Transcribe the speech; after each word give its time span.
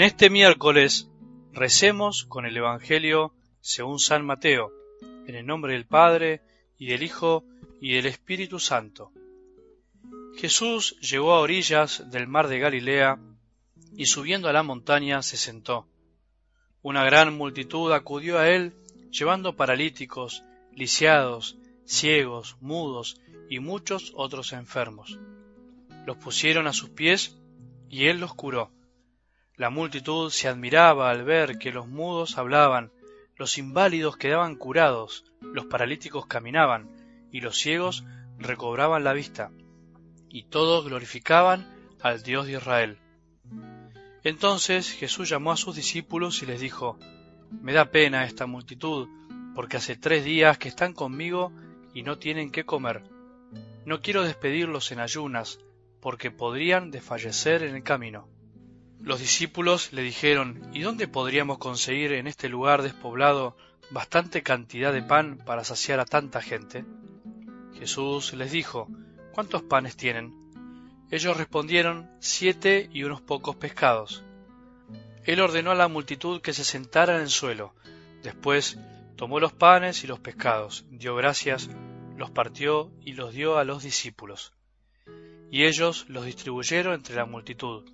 En 0.00 0.06
este 0.06 0.30
miércoles 0.30 1.10
recemos 1.52 2.24
con 2.24 2.46
el 2.46 2.56
Evangelio 2.56 3.34
según 3.60 3.98
San 3.98 4.24
Mateo, 4.24 4.72
en 5.26 5.34
el 5.34 5.44
nombre 5.44 5.74
del 5.74 5.84
Padre, 5.84 6.40
y 6.78 6.86
del 6.86 7.02
Hijo, 7.02 7.44
y 7.82 7.92
del 7.92 8.06
Espíritu 8.06 8.58
Santo. 8.58 9.12
Jesús 10.38 10.98
llegó 11.00 11.34
a 11.34 11.40
orillas 11.40 12.10
del 12.10 12.28
mar 12.28 12.48
de 12.48 12.58
Galilea, 12.58 13.18
y 13.94 14.06
subiendo 14.06 14.48
a 14.48 14.54
la 14.54 14.62
montaña 14.62 15.20
se 15.20 15.36
sentó. 15.36 15.86
Una 16.80 17.04
gran 17.04 17.36
multitud 17.36 17.92
acudió 17.92 18.38
a 18.38 18.48
él, 18.48 18.72
llevando 19.10 19.54
paralíticos, 19.54 20.44
lisiados, 20.72 21.58
ciegos, 21.84 22.56
mudos 22.62 23.20
y 23.50 23.58
muchos 23.58 24.14
otros 24.16 24.54
enfermos. 24.54 25.18
Los 26.06 26.16
pusieron 26.16 26.66
a 26.68 26.72
sus 26.72 26.88
pies, 26.88 27.36
y 27.90 28.06
él 28.06 28.18
los 28.18 28.32
curó 28.32 28.70
la 29.60 29.68
multitud 29.68 30.30
se 30.30 30.48
admiraba 30.48 31.10
al 31.10 31.22
ver 31.22 31.58
que 31.58 31.70
los 31.70 31.86
mudos 31.86 32.38
hablaban, 32.38 32.90
los 33.36 33.58
inválidos 33.58 34.16
quedaban 34.16 34.56
curados, 34.56 35.26
los 35.42 35.66
paralíticos 35.66 36.24
caminaban, 36.24 36.88
y 37.30 37.42
los 37.42 37.58
ciegos 37.58 38.02
recobraban 38.38 39.04
la 39.04 39.12
vista, 39.12 39.50
y 40.30 40.44
todos 40.44 40.86
glorificaban 40.86 41.68
al 42.00 42.22
Dios 42.22 42.46
de 42.46 42.52
Israel. 42.52 42.96
Entonces 44.24 44.92
Jesús 44.92 45.28
llamó 45.28 45.52
a 45.52 45.58
sus 45.58 45.76
discípulos 45.76 46.42
y 46.42 46.46
les 46.46 46.58
dijo, 46.58 46.98
Me 47.50 47.74
da 47.74 47.90
pena 47.90 48.24
esta 48.24 48.46
multitud, 48.46 49.08
porque 49.54 49.76
hace 49.76 49.94
tres 49.94 50.24
días 50.24 50.56
que 50.56 50.68
están 50.68 50.94
conmigo 50.94 51.52
y 51.92 52.02
no 52.02 52.16
tienen 52.16 52.50
qué 52.50 52.64
comer. 52.64 53.02
No 53.84 54.00
quiero 54.00 54.22
despedirlos 54.22 54.90
en 54.90 55.00
ayunas, 55.00 55.58
porque 56.00 56.30
podrían 56.30 56.90
desfallecer 56.90 57.62
en 57.62 57.76
el 57.76 57.82
camino. 57.82 58.26
Los 59.02 59.18
discípulos 59.18 59.94
le 59.94 60.02
dijeron, 60.02 60.70
¿y 60.74 60.82
dónde 60.82 61.08
podríamos 61.08 61.56
conseguir 61.56 62.12
en 62.12 62.26
este 62.26 62.50
lugar 62.50 62.82
despoblado 62.82 63.56
bastante 63.90 64.42
cantidad 64.42 64.92
de 64.92 65.02
pan 65.02 65.38
para 65.38 65.64
saciar 65.64 66.00
a 66.00 66.04
tanta 66.04 66.42
gente? 66.42 66.84
Jesús 67.78 68.34
les 68.34 68.52
dijo, 68.52 68.88
¿cuántos 69.32 69.62
panes 69.62 69.96
tienen? 69.96 70.34
Ellos 71.10 71.38
respondieron, 71.38 72.10
siete 72.20 72.90
y 72.92 73.04
unos 73.04 73.22
pocos 73.22 73.56
pescados. 73.56 74.22
Él 75.24 75.40
ordenó 75.40 75.70
a 75.70 75.76
la 75.76 75.88
multitud 75.88 76.42
que 76.42 76.52
se 76.52 76.64
sentara 76.64 77.16
en 77.16 77.22
el 77.22 77.30
suelo. 77.30 77.74
Después 78.22 78.78
tomó 79.16 79.40
los 79.40 79.54
panes 79.54 80.04
y 80.04 80.08
los 80.08 80.20
pescados, 80.20 80.84
dio 80.90 81.16
gracias, 81.16 81.70
los 82.18 82.30
partió 82.30 82.92
y 83.00 83.12
los 83.12 83.32
dio 83.32 83.56
a 83.56 83.64
los 83.64 83.82
discípulos. 83.82 84.52
Y 85.50 85.64
ellos 85.64 86.04
los 86.08 86.26
distribuyeron 86.26 86.92
entre 86.92 87.16
la 87.16 87.24
multitud 87.24 87.90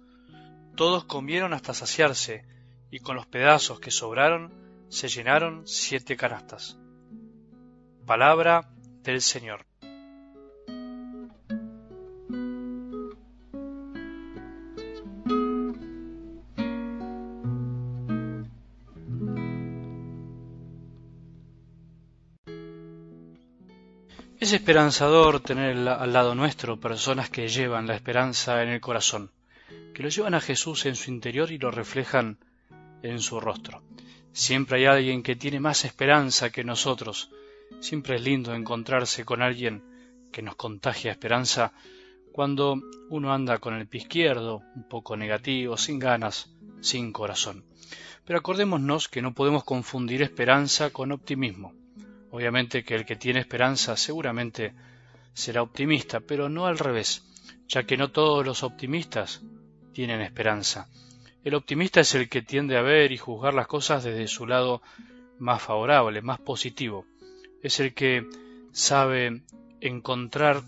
todos 0.77 1.05
comieron 1.05 1.55
hasta 1.55 1.75
saciarse, 1.75 2.45
y 2.91 3.01
con 3.01 3.17
los 3.17 3.27
pedazos 3.27 3.81
que 3.81 3.91
sobraron 3.91 4.53
se 4.89 5.09
llenaron 5.09 5.67
siete 5.67 6.17
canastas. 6.17 6.79
Palabra 8.05 8.71
del 9.03 9.21
Señor. 9.21 9.67
Es 24.39 24.53
esperanzador 24.53 25.41
tener 25.41 25.89
al 25.89 26.13
lado 26.13 26.37
nuestro 26.37 26.79
personas 26.79 27.31
que 27.31 27.49
llevan 27.49 27.89
la 27.89 27.97
esperanza 27.97 28.63
en 28.63 28.69
el 28.69 28.81
corazón 28.81 29.33
que 29.97 30.03
lo 30.03 30.11
llevan 30.11 30.35
a 30.35 30.43
Jesús 30.43 30.85
en 30.85 30.95
su 30.95 31.11
interior 31.11 31.51
y 31.51 31.57
lo 31.57 31.71
reflejan 31.71 32.37
en 33.03 33.19
su 33.19 33.41
rostro. 33.41 33.83
Siempre 34.31 34.77
hay 34.77 34.85
alguien 34.85 35.23
que 35.23 35.37
tiene 35.37 35.59
más 35.59 35.87
esperanza 35.87 36.51
que 36.51 36.65
nosotros. 36.65 37.31
Siempre 37.81 38.17
es 38.17 38.23
lindo 38.23 38.55
encontrarse 38.55 39.25
con 39.25 39.41
alguien 39.41 39.83
que 40.31 40.43
nos 40.43 40.55
contagia 40.57 41.13
esperanza 41.13 41.73
cuando 42.31 42.79
uno 43.09 43.33
anda 43.33 43.57
con 43.57 43.73
el 43.73 43.87
pie 43.87 44.03
izquierdo, 44.03 44.61
un 44.75 44.87
poco 44.87 45.17
negativo, 45.17 45.79
sin 45.79 45.99
ganas, 45.99 46.51
sin 46.83 47.11
corazón. 47.11 47.65
Pero 48.27 48.39
acordémonos 48.39 49.09
que 49.09 49.23
no 49.23 49.33
podemos 49.33 49.65
confundir 49.65 50.21
esperanza 50.21 50.91
con 50.91 51.11
optimismo. 51.11 51.73
Obviamente 52.33 52.85
que 52.85 52.97
el 52.97 53.07
que 53.07 53.17
tiene 53.17 53.41
esperanza 53.41 53.97
seguramente 53.97 54.75
será 55.33 55.63
optimista, 55.63 56.21
pero 56.21 56.51
no 56.51 56.67
al 56.67 56.77
revés, 56.77 57.25
ya 57.67 57.85
que 57.85 57.97
no 57.97 58.11
todos 58.11 58.45
los 58.45 58.63
optimistas 58.63 59.41
tienen 59.97 60.21
esperanza. 60.21 60.91
El 61.43 61.55
optimista 61.55 62.01
es 62.01 62.15
el 62.15 62.29
que 62.29 62.43
tiende 62.43 62.77
a 62.77 62.83
ver 62.83 63.13
y 63.13 63.17
juzgar 63.17 63.55
las 63.55 63.67
cosas 63.67 64.05
desde 64.05 64.29
su 64.29 64.47
lado 64.47 64.83
más 65.39 65.63
favorable, 65.63 66.21
más 66.21 66.39
positivo. 66.39 67.07
Es 67.63 67.81
el 67.81 67.95
que 67.95 68.27
sabe 68.73 69.41
encontrar 69.81 70.61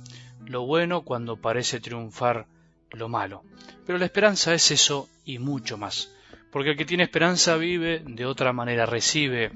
lo 0.46 0.64
bueno 0.64 1.02
cuando 1.02 1.36
parece 1.36 1.78
triunfar 1.78 2.46
lo 2.90 3.10
malo. 3.10 3.42
Pero 3.84 3.98
la 3.98 4.06
esperanza 4.06 4.54
es 4.54 4.70
eso 4.70 5.10
y 5.26 5.38
mucho 5.38 5.76
más. 5.76 6.10
Porque 6.50 6.70
el 6.70 6.78
que 6.78 6.86
tiene 6.86 7.02
esperanza 7.02 7.58
vive 7.58 8.02
de 8.06 8.24
otra 8.24 8.54
manera, 8.54 8.86
recibe, 8.86 9.52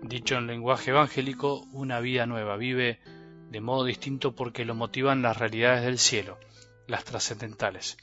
dicho 0.00 0.38
en 0.38 0.46
lenguaje 0.46 0.92
evangélico, 0.92 1.60
una 1.72 2.00
vida 2.00 2.24
nueva, 2.24 2.56
vive 2.56 3.00
de 3.50 3.60
modo 3.60 3.84
distinto 3.84 4.34
porque 4.34 4.64
lo 4.64 4.74
motivan 4.74 5.20
las 5.20 5.36
realidades 5.36 5.84
del 5.84 5.98
cielo, 5.98 6.38
las 6.86 7.04
trascendentales. 7.04 7.98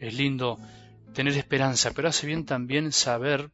Es 0.00 0.14
lindo 0.14 0.58
tener 1.12 1.36
esperanza, 1.36 1.92
pero 1.94 2.08
hace 2.08 2.26
bien 2.26 2.44
también 2.44 2.90
saber 2.90 3.50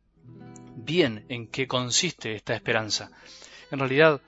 bien 0.77 1.25
en 1.29 1.49
qué 1.49 1.67
consiste 1.67 2.35
esta 2.35 2.55
esperanza. 2.55 3.11
En 3.71 3.81
realidad, 3.81 4.21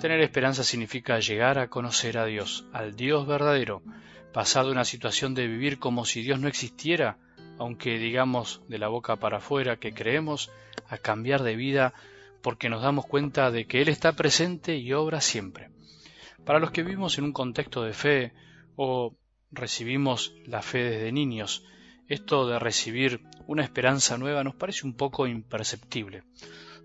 tener 0.00 0.20
esperanza 0.20 0.62
significa 0.62 1.18
llegar 1.18 1.58
a 1.58 1.68
conocer 1.68 2.18
a 2.18 2.26
Dios, 2.26 2.66
al 2.72 2.94
Dios 2.94 3.26
verdadero, 3.26 3.82
pasar 4.32 4.66
de 4.66 4.72
una 4.72 4.84
situación 4.84 5.34
de 5.34 5.46
vivir 5.46 5.78
como 5.78 6.04
si 6.04 6.22
Dios 6.22 6.38
no 6.38 6.48
existiera, 6.48 7.16
aunque 7.58 7.98
digamos 7.98 8.60
de 8.68 8.78
la 8.78 8.88
boca 8.88 9.16
para 9.16 9.38
afuera 9.38 9.78
que 9.78 9.94
creemos, 9.94 10.50
a 10.88 10.98
cambiar 10.98 11.42
de 11.42 11.56
vida 11.56 11.94
porque 12.42 12.68
nos 12.68 12.82
damos 12.82 13.06
cuenta 13.06 13.50
de 13.50 13.66
que 13.66 13.80
Él 13.80 13.88
está 13.88 14.12
presente 14.12 14.76
y 14.76 14.92
obra 14.92 15.22
siempre. 15.22 15.70
Para 16.44 16.58
los 16.58 16.72
que 16.72 16.82
vivimos 16.82 17.16
en 17.16 17.24
un 17.24 17.32
contexto 17.32 17.82
de 17.82 17.94
fe 17.94 18.32
o 18.76 19.14
recibimos 19.54 20.34
la 20.46 20.62
fe 20.62 20.82
desde 20.82 21.12
niños. 21.12 21.64
Esto 22.08 22.46
de 22.46 22.58
recibir 22.58 23.22
una 23.46 23.64
esperanza 23.64 24.18
nueva 24.18 24.44
nos 24.44 24.54
parece 24.54 24.86
un 24.86 24.94
poco 24.94 25.26
imperceptible. 25.26 26.24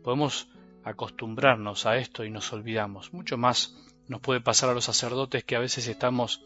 Podemos 0.04 0.48
acostumbrarnos 0.84 1.86
a 1.86 1.98
esto 1.98 2.24
y 2.24 2.30
nos 2.30 2.52
olvidamos. 2.54 3.14
Mucho 3.14 3.38
más 3.38 3.76
nos 4.08 4.22
puede 4.22 4.42
pasar 4.42 4.70
a 4.70 4.74
los 4.74 4.86
sacerdotes 4.86 5.44
que 5.44 5.56
a 5.56 5.60
veces 5.60 5.88
estamos, 5.88 6.42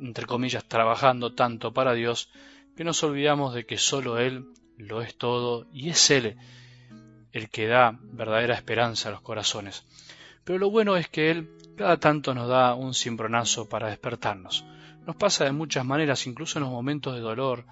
entre 0.00 0.26
comillas, 0.26 0.64
trabajando 0.64 1.34
tanto 1.34 1.72
para 1.72 1.94
Dios 1.94 2.30
que 2.76 2.84
nos 2.84 3.02
olvidamos 3.02 3.54
de 3.54 3.64
que 3.64 3.78
solo 3.78 4.18
Él 4.18 4.46
lo 4.76 5.02
es 5.02 5.16
todo 5.16 5.66
y 5.72 5.90
es 5.90 6.10
Él 6.10 6.36
el 7.32 7.48
que 7.50 7.66
da 7.66 7.98
verdadera 8.00 8.54
esperanza 8.54 9.08
a 9.08 9.12
los 9.12 9.20
corazones. 9.20 9.84
Pero 10.44 10.58
lo 10.58 10.70
bueno 10.70 10.96
es 10.96 11.08
que 11.08 11.30
Él 11.30 11.50
cada 11.76 11.98
tanto 11.98 12.34
nos 12.34 12.48
da 12.48 12.74
un 12.74 12.94
cimbronazo 12.94 13.68
para 13.68 13.88
despertarnos. 13.88 14.64
Nos 15.06 15.16
pasa 15.16 15.44
de 15.44 15.52
muchas 15.52 15.84
maneras, 15.84 16.26
incluso 16.26 16.58
en 16.58 16.64
los 16.64 16.72
momentos 16.72 17.14
de 17.14 17.20
dolor, 17.20 17.66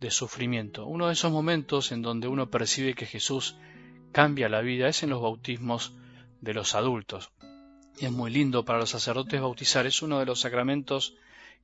de 0.00 0.10
sufrimiento. 0.10 0.86
Uno 0.86 1.08
de 1.08 1.12
esos 1.12 1.30
momentos 1.30 1.92
en 1.92 2.00
donde 2.00 2.28
uno 2.28 2.50
percibe 2.50 2.94
que 2.94 3.04
Jesús 3.04 3.56
cambia 4.10 4.48
la 4.48 4.62
vida 4.62 4.88
es 4.88 5.02
en 5.02 5.10
los 5.10 5.20
bautismos 5.20 5.92
de 6.40 6.54
los 6.54 6.74
adultos. 6.74 7.30
Y 7.98 8.06
es 8.06 8.12
muy 8.12 8.30
lindo 8.30 8.64
para 8.64 8.78
los 8.78 8.90
sacerdotes 8.90 9.40
bautizar, 9.40 9.86
es 9.86 10.00
uno 10.00 10.18
de 10.18 10.24
los 10.24 10.40
sacramentos 10.40 11.14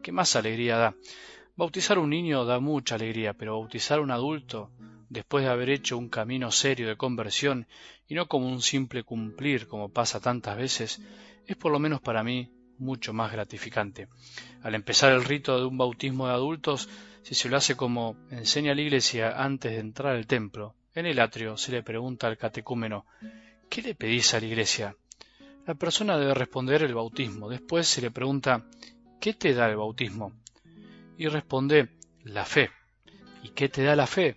que 0.03 0.13
más 0.13 0.37
alegría 0.37 0.77
da. 0.77 0.95
Bautizar 1.57 1.99
un 1.99 2.11
niño 2.11 2.45
da 2.45 2.61
mucha 2.61 2.97
alegría, 2.97 3.33
pero 3.33 3.59
bautizar 3.59 4.01
un 4.01 4.11
adulto, 4.11 4.73
después 5.09 5.45
de 5.45 5.51
haber 5.51 5.71
hecho 5.71 5.97
un 5.97 6.11
camino 6.11 6.51
serio 6.51 6.87
de 6.87 6.97
conversión, 6.97 7.67
y 8.09 8.15
no 8.15 8.27
como 8.27 8.49
un 8.49 8.61
simple 8.61 9.05
cumplir 9.05 9.69
como 9.69 9.89
pasa 9.89 10.21
tantas 10.21 10.59
veces, 10.59 11.01
es 11.47 11.57
por 11.57 11.73
lo 11.73 11.79
menos 11.79 12.03
para 12.03 12.23
mí 12.23 12.51
mucho 12.79 13.13
más 13.13 13.33
gratificante. 13.33 14.09
Al 14.63 14.75
empezar 14.75 15.13
el 15.13 15.25
rito 15.25 15.59
de 15.59 15.67
un 15.67 15.79
bautismo 15.79 16.27
de 16.27 16.35
adultos, 16.35 16.89
si 17.23 17.35
se 17.35 17.49
lo 17.49 17.57
hace 17.57 17.77
como 17.77 18.17
enseña 18.31 18.75
la 18.75 18.83
Iglesia 18.83 19.43
antes 19.43 19.73
de 19.73 19.79
entrar 19.79 20.15
al 20.15 20.27
templo, 20.27 20.75
en 20.95 21.07
el 21.07 21.19
atrio 21.21 21.57
se 21.57 21.73
le 21.73 21.83
pregunta 21.83 22.27
al 22.27 22.39
catecúmeno 22.39 23.07
¿Qué 23.69 23.83
le 23.83 23.95
pedís 23.95 24.35
a 24.35 24.41
la 24.41 24.47
Iglesia? 24.47 24.97
La 25.67 25.75
persona 25.75 26.19
debe 26.19 26.35
responder 26.35 26.83
el 26.83 26.95
bautismo. 26.95 27.49
Después 27.49 27.89
se 27.89 28.03
le 28.03 28.11
pregunta 28.11 28.65
¿Qué 29.21 29.35
te 29.35 29.55
da 29.55 29.69
el 29.69 29.77
bautismo? 29.77 30.33
Y 31.17 31.29
responde 31.29 31.89
la 32.23 32.45
fe. 32.45 32.71
¿Y 33.43 33.49
qué 33.51 33.69
te 33.69 33.83
da 33.83 33.97
la 33.97 34.07
fe? 34.07 34.37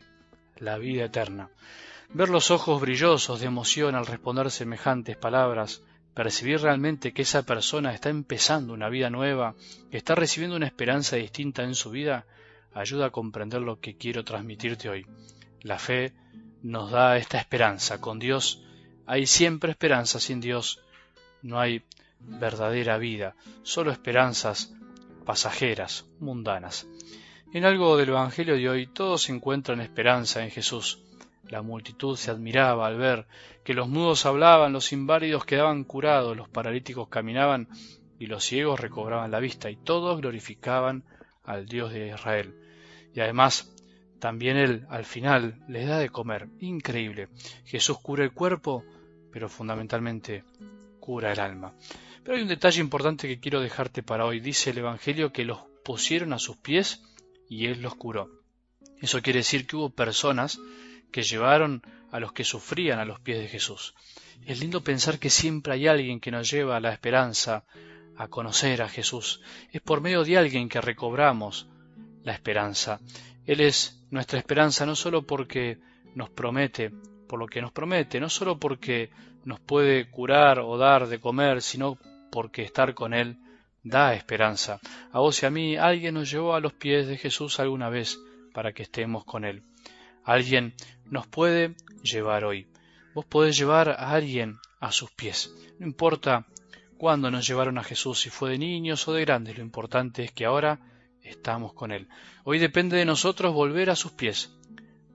La 0.57 0.78
vida 0.78 1.06
eterna. 1.06 1.50
Ver 2.10 2.30
los 2.30 2.51
ojos 2.51 2.80
brillosos 2.81 3.42
de 3.42 3.48
emoción 3.48 3.95
al 3.95 4.06
responder 4.06 4.50
semejantes 4.50 5.18
palabras 5.18 5.84
percibir 6.17 6.59
realmente 6.61 7.13
que 7.13 7.21
esa 7.21 7.43
persona 7.43 7.93
está 7.93 8.09
empezando 8.09 8.73
una 8.73 8.89
vida 8.89 9.11
nueva, 9.11 9.53
está 9.91 10.15
recibiendo 10.15 10.55
una 10.55 10.65
esperanza 10.65 11.15
distinta 11.15 11.61
en 11.61 11.75
su 11.75 11.91
vida, 11.91 12.25
ayuda 12.73 13.05
a 13.05 13.09
comprender 13.11 13.61
lo 13.61 13.79
que 13.79 13.97
quiero 13.97 14.23
transmitirte 14.23 14.89
hoy. 14.89 15.05
La 15.61 15.77
fe 15.77 16.13
nos 16.63 16.89
da 16.89 17.17
esta 17.17 17.37
esperanza. 17.37 18.01
Con 18.01 18.17
Dios 18.17 18.63
hay 19.05 19.27
siempre 19.27 19.69
esperanza, 19.69 20.19
sin 20.19 20.41
Dios 20.41 20.81
no 21.43 21.59
hay 21.59 21.83
verdadera 22.19 22.97
vida, 22.97 23.35
solo 23.61 23.91
esperanzas 23.91 24.73
pasajeras, 25.23 26.07
mundanas. 26.19 26.87
En 27.53 27.63
algo 27.63 27.95
del 27.95 28.09
Evangelio 28.09 28.55
de 28.55 28.67
hoy 28.67 28.87
todos 28.87 29.29
encuentran 29.29 29.81
esperanza 29.81 30.43
en 30.43 30.49
Jesús. 30.49 30.99
La 31.49 31.61
multitud 31.61 32.17
se 32.17 32.31
admiraba 32.31 32.88
al 32.88 32.97
ver 32.97 33.27
que 33.63 33.73
los 33.73 33.88
mudos 33.88 34.25
hablaban, 34.25 34.73
los 34.73 34.91
inválidos 34.91 35.45
quedaban 35.45 35.83
curados, 35.83 36.35
los 36.35 36.49
paralíticos 36.49 37.07
caminaban 37.07 37.69
y 38.19 38.25
los 38.25 38.44
ciegos 38.44 38.79
recobraban 38.79 39.31
la 39.31 39.39
vista, 39.39 39.69
y 39.69 39.75
todos 39.75 40.19
glorificaban 40.19 41.03
al 41.44 41.65
Dios 41.67 41.94
de 41.94 42.09
Israel. 42.09 42.55
Y 43.13 43.19
además, 43.19 43.73
también 44.19 44.57
Él 44.57 44.85
al 44.89 45.05
final 45.05 45.63
les 45.67 45.88
da 45.88 45.99
de 45.99 46.09
comer. 46.09 46.49
Increíble. 46.59 47.29
Jesús 47.65 48.00
cura 48.00 48.23
el 48.23 48.33
cuerpo, 48.33 48.83
pero 49.31 49.50
fundamentalmente 49.50 50.43
cura 51.00 51.31
el 51.31 51.39
alma. 51.39 51.73
Pero 52.23 52.35
hay 52.35 52.43
un 52.43 52.50
detalle 52.50 52.81
importante 52.81 53.27
que 53.27 53.39
quiero 53.39 53.61
dejarte 53.61 54.03
para 54.03 54.25
hoy. 54.25 54.39
Dice 54.39 54.71
el 54.71 54.79
Evangelio 54.79 55.31
que 55.31 55.45
los 55.45 55.59
pusieron 55.83 56.33
a 56.33 56.39
sus 56.39 56.57
pies 56.57 57.03
y 57.47 57.67
Él 57.67 57.81
los 57.81 57.95
curó. 57.95 58.29
Eso 59.00 59.21
quiere 59.21 59.39
decir 59.39 59.67
que 59.67 59.75
hubo 59.75 59.89
personas 59.89 60.59
que 61.12 61.24
llevaron 61.24 61.81
a 62.12 62.19
los 62.19 62.33
que 62.33 62.44
sufrían 62.44 63.00
a 63.00 63.06
los 63.06 63.19
pies 63.19 63.39
de 63.39 63.48
Jesús. 63.48 63.94
Es 64.45 64.59
lindo 64.59 64.83
pensar 64.83 65.19
que 65.19 65.30
siempre 65.30 65.74
hay 65.74 65.88
alguien 65.88 66.19
que 66.19 66.31
nos 66.31 66.50
lleva 66.50 66.77
a 66.77 66.80
la 66.80 66.94
esperanza, 66.94 67.65
a 68.15 68.27
conocer 68.27 68.81
a 68.81 68.89
Jesús. 68.89 69.42
Es 69.71 69.81
por 69.81 70.01
medio 70.01 70.24
de 70.24 70.38
alguien 70.38 70.69
que 70.69 70.81
recobramos 70.81 71.68
la 72.24 72.33
esperanza. 72.33 73.00
Él 73.45 73.62
es 73.62 74.04
nuestra 74.09 74.39
esperanza 74.39 74.86
no 74.86 74.95
solo 74.95 75.25
porque 75.25 75.80
nos 76.15 76.30
promete, 76.30 76.92
por 77.27 77.39
lo 77.39 77.48
que 77.48 77.62
nos 77.62 77.71
promete, 77.71 78.19
no 78.19 78.30
solo 78.30 78.57
porque 78.60 79.12
nos 79.44 79.60
puede 79.60 80.10
curar 80.10 80.60
o 80.60 80.77
dar 80.77 81.07
de 81.07 81.19
comer, 81.19 81.62
sino 81.62 81.98
porque 82.31 82.63
estar 82.63 82.94
con 82.94 83.13
Él 83.13 83.38
da 83.83 84.13
esperanza. 84.13 84.80
A 85.12 85.19
vos 85.19 85.42
y 85.44 85.45
a 85.45 85.50
mí 85.50 85.77
alguien 85.77 86.15
nos 86.15 86.30
llevó 86.30 86.56
a 86.56 86.60
los 86.60 86.74
pies 86.74 87.07
de 87.07 87.18
Jesús 87.18 87.60
alguna 87.60 87.89
vez 87.89 88.19
para 88.53 88.74
que 88.74 88.83
estemos 88.83 89.24
con 89.24 89.45
Él. 89.45 89.63
Alguien 90.27 90.74
nos 91.06 91.25
puede 91.25 91.74
llevar 92.03 92.44
hoy. 92.44 92.68
Vos 93.13 93.24
podés 93.24 93.57
llevar 93.57 93.88
a 93.88 94.12
alguien 94.12 94.59
a 94.81 94.91
sus 94.91 95.09
pies. 95.09 95.56
No 95.79 95.88
importa 95.88 96.45
cuándo 96.97 97.31
nos 97.31 97.47
llevaron 97.47 97.77
a 97.77 97.83
Jesús, 97.85 98.19
si 98.19 98.29
fue 98.29 98.50
de 98.50 98.57
niños 98.57 99.07
o 99.07 99.13
de 99.13 99.21
grandes, 99.21 99.57
lo 99.57 99.63
importante 99.63 100.25
es 100.25 100.33
que 100.33 100.44
ahora 100.44 100.81
estamos 101.21 101.71
con 101.71 101.94
Él. 101.94 102.09
Hoy 102.44 102.59
depende 102.59 102.97
de 102.97 103.06
nosotros 103.06 103.53
volver 103.53 103.89
a 103.89 103.95
sus 103.95 104.12
pies, 104.12 104.51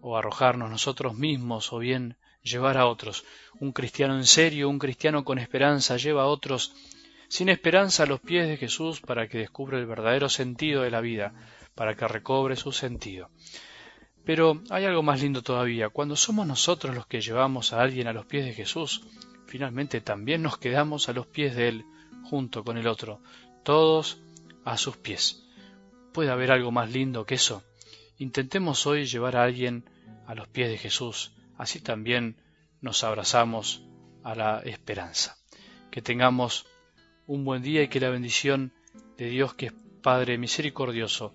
o 0.01 0.17
arrojarnos 0.17 0.71
nosotros 0.71 1.13
mismos, 1.13 1.75
o 1.75 1.79
bien 1.79 2.17
llevar 2.43 2.79
a 2.79 2.87
otros. 2.87 3.27
Un 3.61 3.73
cristiano 3.73 4.17
en 4.17 4.25
serio, 4.25 4.71
un 4.71 4.79
cristiano 4.79 5.27
con 5.27 5.39
esperanza, 5.39 5.99
lleva 5.99 6.23
a 6.23 6.29
otros 6.29 6.75
sin 7.29 7.51
esperanza 7.51 8.05
a 8.05 8.07
los 8.07 8.21
pies 8.21 8.49
de 8.49 8.57
Jesús 8.57 9.03
para 9.03 9.29
que 9.29 9.37
descubra 9.37 9.79
el 9.79 9.85
verdadero 9.85 10.31
sentido 10.31 10.81
de 10.81 10.91
la 10.91 11.03
vida, 11.03 11.35
para 11.75 11.97
que 11.97 12.09
recobre 12.09 12.57
su 12.57 12.73
sentido. 12.73 13.29
Pero 14.25 14.63
hay 14.71 14.85
algo 14.85 15.03
más 15.03 15.21
lindo 15.21 15.43
todavía. 15.43 15.89
Cuando 15.89 16.17
somos 16.17 16.47
nosotros 16.47 16.95
los 16.95 17.07
que 17.07 17.21
llevamos 17.21 17.73
a 17.73 17.81
alguien 17.81 18.07
a 18.07 18.13
los 18.13 18.27
pies 18.27 18.45
de 18.45 18.55
Jesús, 18.55 19.03
finalmente 19.47 20.01
también 20.01 20.43
nos 20.43 20.59
quedamos 20.59 21.09
a 21.09 21.13
los 21.13 21.27
pies 21.27 21.57
de 21.57 21.69
Él, 21.69 21.85
junto 22.25 22.63
con 22.65 22.79
el 22.79 22.87
otro, 22.87 23.21
todos 23.65 24.23
a 24.65 24.77
sus 24.77 24.97
pies. 24.97 25.43
¿Puede 26.13 26.31
haber 26.31 26.53
algo 26.53 26.71
más 26.71 26.93
lindo 26.93 27.27
que 27.27 27.35
eso? 27.35 27.65
Intentemos 28.19 28.87
hoy 28.87 29.07
llevar 29.07 29.37
a 29.37 29.43
alguien 29.43 29.85
a 30.27 30.35
los 30.35 30.47
pies 30.49 30.69
de 30.69 30.79
Jesús, 30.79 31.33
así 31.59 31.81
también 31.81 32.37
nos 32.81 33.03
abrazamos 33.03 33.83
a 34.23 34.35
la 34.35 34.61
esperanza. 34.61 35.37
Que 35.91 36.03
tengamos 36.03 36.67
un 37.27 37.45
buen 37.45 37.63
día 37.63 37.83
y 37.83 37.89
que 37.89 38.01
la 38.01 38.11
bendición 38.11 38.73
de 39.17 39.27
Dios, 39.27 39.55
que 39.55 39.67
es 39.67 39.73
Padre 40.03 40.39
misericordioso, 40.39 41.35